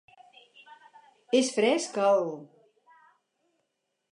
[1.39, 2.25] És fresc, el...?